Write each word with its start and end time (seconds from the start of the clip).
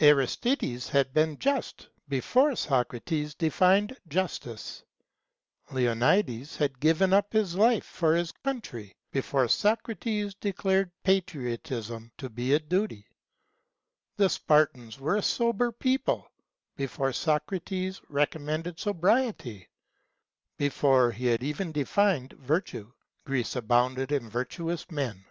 Aristides 0.00 0.88
had 0.88 1.14
been 1.14 1.38
just 1.38 1.86
before 2.08 2.56
Socrates 2.56 3.36
defined 3.36 3.96
justice; 4.08 4.82
Leonidas 5.70 6.56
had 6.56 6.80
given 6.80 7.12
up 7.12 7.32
his 7.32 7.54
life 7.54 7.84
for 7.84 8.16
his 8.16 8.32
country 8.32 8.96
before 9.12 9.46
Socrates 9.46 10.34
declared 10.34 10.90
patriotism 11.04 12.10
to 12.18 12.28
be 12.28 12.52
a 12.54 12.58
duty; 12.58 13.06
the 14.16 14.28
Spartans 14.28 14.98
were 14.98 15.14
a 15.18 15.22
sober 15.22 15.70
people 15.70 16.26
before 16.74 17.12
Socrates 17.12 18.00
recommended 18.08 18.80
sobriety; 18.80 19.68
be 20.56 20.68
fore 20.68 21.12
he 21.12 21.26
had 21.26 21.44
even 21.44 21.70
defined 21.70 22.32
virtue, 22.32 22.90
Greece 23.24 23.54
abounded 23.54 24.10
in 24.10 24.28
virtuous 24.28 24.90
men. 24.90 25.24